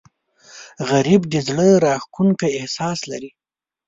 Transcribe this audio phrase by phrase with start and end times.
[0.89, 3.31] غریب د زړه راښکونکی احساس لري